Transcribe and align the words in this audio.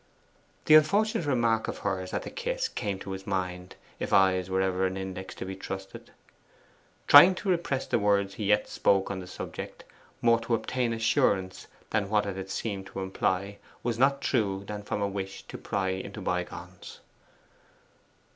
The 0.65 0.73
unfortunate 0.73 1.27
remark 1.27 1.67
of 1.67 1.77
hers 1.85 2.11
at 2.11 2.23
the 2.23 2.31
kiss 2.31 2.67
came 2.67 2.93
into 2.95 3.11
his 3.11 3.27
mind, 3.27 3.75
if 3.99 4.11
eyes 4.11 4.49
were 4.49 4.59
ever 4.59 4.87
an 4.87 4.97
index 4.97 5.35
to 5.35 5.45
be 5.45 5.55
trusted. 5.55 6.09
Trying 7.05 7.35
to 7.35 7.49
repress 7.49 7.85
the 7.85 7.99
words 7.99 8.33
he 8.33 8.45
yet 8.45 8.67
spoke 8.67 9.11
on 9.11 9.19
the 9.19 9.27
subject, 9.27 9.83
more 10.19 10.39
to 10.39 10.55
obtain 10.55 10.91
assurance 10.91 11.67
that 11.91 12.09
what 12.09 12.25
it 12.25 12.35
had 12.35 12.49
seemed 12.49 12.87
to 12.87 13.01
imply 13.01 13.59
was 13.83 13.99
not 13.99 14.21
true 14.21 14.63
than 14.65 14.81
from 14.81 15.03
a 15.03 15.07
wish 15.07 15.43
to 15.43 15.55
pry 15.55 15.89
into 15.89 16.19
bygones. 16.19 17.01